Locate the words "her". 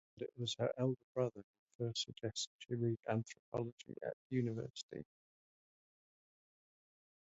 0.55-0.73